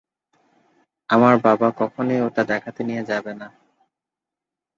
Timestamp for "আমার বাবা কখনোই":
1.09-2.19